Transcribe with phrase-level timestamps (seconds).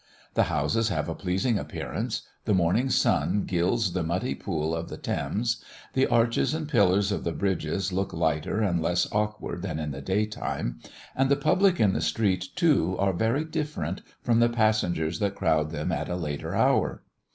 [0.33, 4.97] The houses have a pleasing appearance; the morning sun gilds the muddy pool of the
[4.97, 9.91] Thames; the arches and pillars of the bridges look lighter and less awkward than in
[9.91, 10.79] the daytime,
[11.15, 15.69] and the public in the street, too, are very different from the passengers that crowd
[15.69, 17.03] them at a later hour.